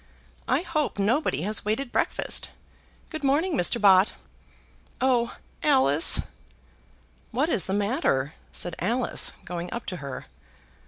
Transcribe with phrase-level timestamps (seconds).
[0.47, 2.49] "I hope nobody has waited breakfast.
[3.11, 3.79] Good morning, Mr.
[3.79, 4.13] Bott.
[4.99, 6.23] Oh, Alice!"
[7.29, 10.25] "What is the matter?" said Alice, going up to her.